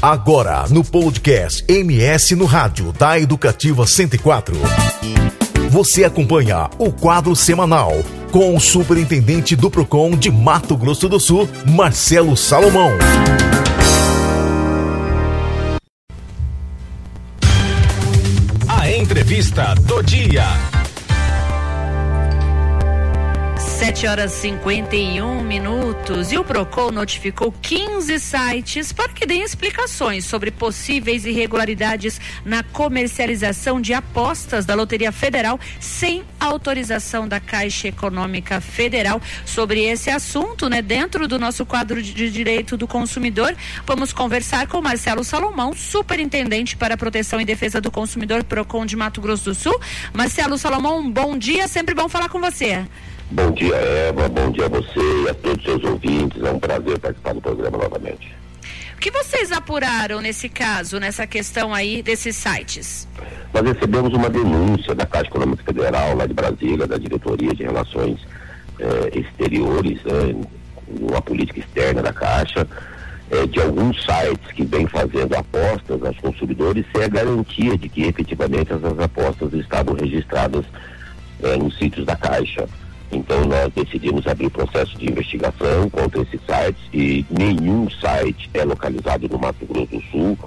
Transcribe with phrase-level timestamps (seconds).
[0.00, 4.54] Agora, no podcast MS no Rádio da Educativa 104.
[5.70, 7.92] Você acompanha o quadro semanal
[8.30, 12.92] com o superintendente do PROCON de Mato Grosso do Sul, Marcelo Salomão.
[18.68, 20.75] A entrevista do dia.
[23.86, 30.50] 7 horas 51 minutos e o Procon notificou 15 sites para que deem explicações sobre
[30.50, 39.22] possíveis irregularidades na comercialização de apostas da Loteria Federal sem autorização da Caixa Econômica Federal.
[39.44, 43.54] Sobre esse assunto, né, dentro do nosso quadro de direito do consumidor,
[43.86, 49.20] vamos conversar com Marcelo Salomão, superintendente para proteção e defesa do consumidor Procon de Mato
[49.20, 49.80] Grosso do Sul.
[50.12, 52.84] Marcelo Salomão, bom dia, sempre bom falar com você.
[53.30, 54.28] Bom dia, Eva.
[54.28, 56.42] Bom dia a você e a todos os seus ouvintes.
[56.42, 58.34] É um prazer participar do programa novamente.
[58.94, 63.06] O que vocês apuraram nesse caso, nessa questão aí desses sites?
[63.52, 68.18] Nós recebemos uma denúncia da Caixa Econômica Federal, lá de Brasília, da Diretoria de Relações
[68.78, 70.34] eh, Exteriores, né,
[71.00, 72.66] uma política externa da Caixa,
[73.30, 78.04] eh, de alguns sites que vêm fazendo apostas aos consumidores sem a garantia de que
[78.04, 80.64] efetivamente essas apostas estavam registradas
[81.42, 82.66] eh, nos sítios da Caixa.
[83.10, 89.28] Então nós decidimos abrir processo de investigação contra esses sites e nenhum site é localizado
[89.28, 90.38] no Mato Grosso do Sul.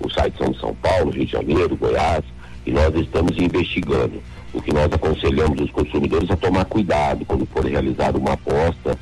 [0.00, 2.24] Os sites são de São Paulo, Rio de Janeiro, Goiás,
[2.66, 4.22] e nós estamos investigando.
[4.52, 8.96] O que nós aconselhamos os consumidores a tomar cuidado quando for realizar uma aposta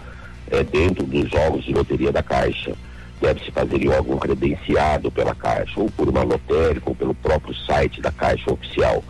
[0.50, 2.72] é, dentro dos jogos de loteria da Caixa.
[3.20, 8.00] Deve-se fazer em órgão credenciado pela Caixa, ou por uma lotérica, ou pelo próprio site
[8.00, 9.04] da Caixa oficial.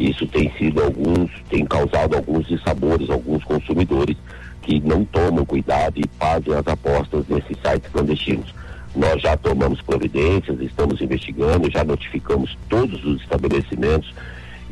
[0.00, 4.16] Isso tem sido alguns, tem causado alguns dissabores, alguns consumidores
[4.62, 8.54] que não tomam cuidado e fazem as apostas nesses sites clandestinos.
[8.96, 14.14] Nós já tomamos providências, estamos investigando, já notificamos todos os estabelecimentos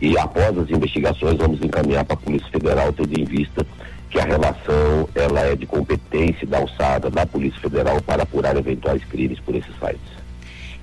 [0.01, 3.67] e após as investigações vamos encaminhar para a Polícia Federal, tendo em vista
[4.09, 9.05] que a relação ela é de competência da alçada da Polícia Federal para apurar eventuais
[9.05, 10.28] crimes por esses sites.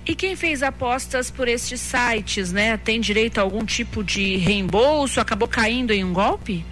[0.08, 5.20] E quem fez apostas por estes sites, né, tem direito a algum tipo de reembolso?
[5.20, 6.64] Acabou caindo em um golpe?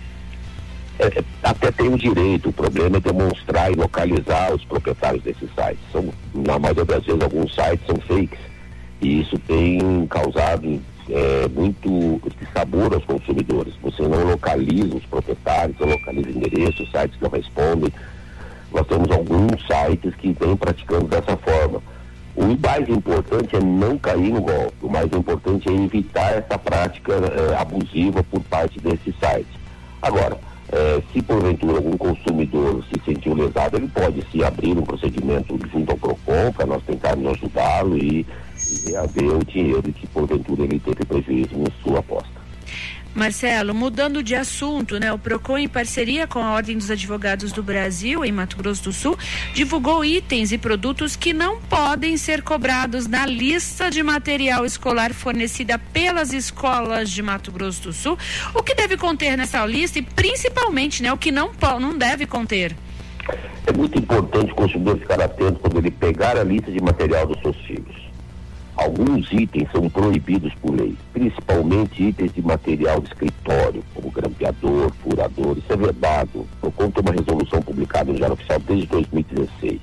[0.99, 5.79] É, até tem o direito, o problema é demonstrar e localizar os proprietários desses sites.
[5.91, 8.39] São, na maioria das vezes, alguns sites são fakes.
[9.01, 10.79] E isso tem causado
[11.09, 12.21] é, muito
[12.53, 13.73] sabor aos consumidores.
[13.81, 17.91] Você não localiza os proprietários, não localiza endereços, os sites não respondem.
[18.71, 21.81] Nós temos alguns sites que vêm praticando dessa forma.
[22.43, 27.13] O mais importante é não cair no golpe, o mais importante é evitar essa prática
[27.13, 29.47] é, abusiva por parte desses sites.
[30.01, 30.37] Agora,
[30.69, 35.91] é, se porventura algum consumidor se sentiu lesado, ele pode se abrir um procedimento junto
[35.91, 38.25] ao PROCON para nós tentarmos ajudá-lo e,
[38.57, 42.32] e reaver o dinheiro que porventura ele teve prejuízo na sua aposta.
[43.15, 45.13] Marcelo, mudando de assunto, né?
[45.13, 48.93] O Procon, em parceria com a Ordem dos Advogados do Brasil, em Mato Grosso do
[48.93, 49.17] Sul,
[49.53, 55.77] divulgou itens e produtos que não podem ser cobrados na lista de material escolar fornecida
[55.77, 58.17] pelas escolas de Mato Grosso do Sul.
[58.53, 62.75] O que deve conter nessa lista e, principalmente, né, o que não, não deve conter?
[63.67, 67.39] É muito importante o consumidor ficar atento quando ele pegar a lista de material dos
[67.41, 68.12] seus filhos
[68.75, 75.57] Alguns itens são proibidos por lei, principalmente itens de material de escritório, como grampeador, furador.
[75.57, 79.79] Isso é vedado, conta de uma resolução publicada no Diário Oficial desde 2016.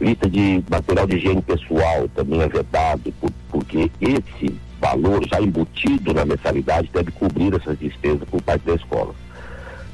[0.00, 6.14] Lista de material de higiene pessoal também é vedado, por, porque esse valor já embutido
[6.14, 9.14] na mensalidade deve cobrir essas despesas por parte da escola.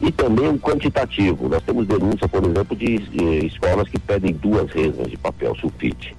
[0.00, 1.48] E também o quantitativo.
[1.48, 6.14] Nós temos denúncia, por exemplo, de, de escolas que pedem duas resmas de papel sulfite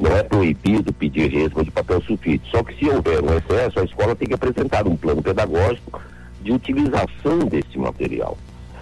[0.00, 2.48] não é proibido pedir resma de papel sulfite.
[2.50, 6.00] Só que se houver um excesso, a escola tem que apresentar um plano pedagógico
[6.42, 8.38] de utilização desse material.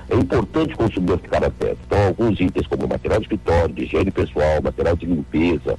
[0.08, 1.78] É importante o consumidor ficar atento.
[1.86, 5.76] Então, alguns itens como material de escritório, de higiene pessoal, material de limpeza,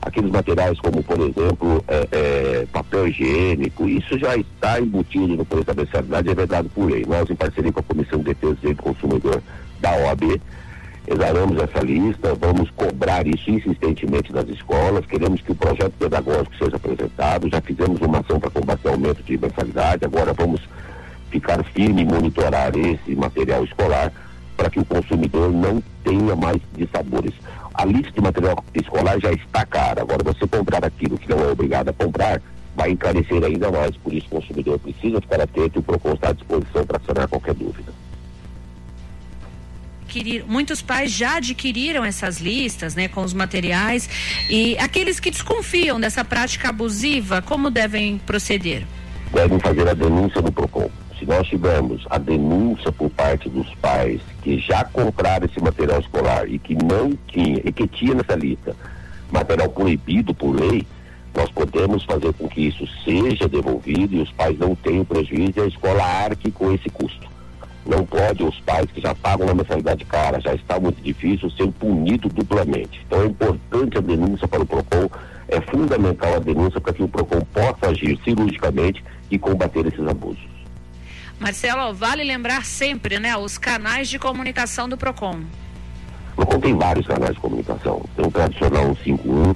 [0.00, 5.64] aqueles materiais como, por exemplo, é, é, papel higiênico, isso já está embutido no preço
[5.64, 7.04] da é verdade por lei.
[7.06, 9.42] Nós, em parceria com a Comissão de Defesa do Consumidor
[9.80, 10.40] da OAB,
[11.06, 16.76] exaramos essa lista, vamos cobrar isso insistentemente das escolas, queremos que o projeto pedagógico seja
[16.76, 20.60] apresentado, já fizemos uma ação para combater o aumento de mensalidade, agora vamos
[21.30, 24.12] ficar firme e monitorar esse material escolar
[24.56, 27.34] para que o consumidor não tenha mais dissabores.
[27.74, 31.50] A lista de material escolar já está cara, agora você comprar aquilo que não é
[31.50, 32.40] obrigado a comprar,
[32.74, 36.30] vai encarecer ainda mais, por isso o consumidor precisa ficar atento e o PROCON está
[36.30, 37.92] à disposição para sanar qualquer dúvida.
[40.46, 44.08] Muitos pais já adquiriram essas listas, né, com os materiais.
[44.48, 48.84] E aqueles que desconfiam dessa prática abusiva, como devem proceder?
[49.32, 50.90] Devem fazer a denúncia no PROCON.
[51.18, 56.48] Se nós tivermos a denúncia por parte dos pais que já compraram esse material escolar
[56.48, 58.76] e que não tinha, e que tinha nessa lista
[59.30, 60.86] material proibido por lei,
[61.34, 65.60] nós podemos fazer com que isso seja devolvido e os pais não tenham prejuízo e
[65.60, 67.33] a escola arque com esse custo.
[67.86, 71.70] Não pode os pais que já pagam uma mensalidade cara, já está muito difícil, ser
[71.72, 73.02] punido duplamente.
[73.06, 75.10] Então é importante a denúncia para o PROCON,
[75.48, 80.54] é fundamental a denúncia para que o PROCON possa agir cirurgicamente e combater esses abusos.
[81.38, 85.40] Marcelo, vale lembrar sempre, né, os canais de comunicação do PROCON.
[86.32, 88.02] O PROCON tem vários canais de comunicação.
[88.16, 89.54] Tem o tradicional 151,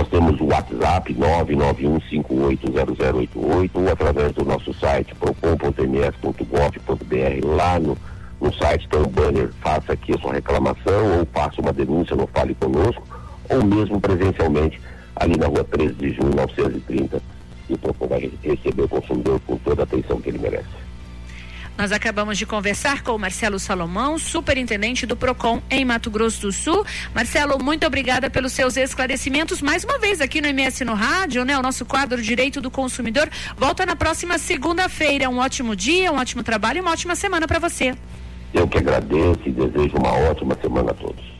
[0.00, 7.44] nós temos o WhatsApp 991580088 ou através do nosso site procon.ms.gov.br.
[7.44, 7.98] Lá no,
[8.40, 12.26] no site tem um banner, faça aqui a sua reclamação ou faça uma denúncia no
[12.28, 13.06] Fale Conosco,
[13.50, 14.80] ou mesmo presencialmente
[15.16, 17.20] ali na rua 13 de junho 930
[17.68, 20.64] e o Procon vai receber o consumidor com toda a atenção que ele merece.
[21.80, 26.52] Nós acabamos de conversar com o Marcelo Salomão, superintendente do PROCON em Mato Grosso do
[26.52, 26.84] Sul.
[27.14, 31.56] Marcelo, muito obrigada pelos seus esclarecimentos mais uma vez aqui no MS no Rádio, né?
[31.56, 35.30] O nosso quadro Direito do Consumidor volta na próxima segunda-feira.
[35.30, 37.94] Um ótimo dia, um ótimo trabalho e uma ótima semana para você.
[38.52, 41.39] Eu que agradeço e desejo uma ótima semana a todos.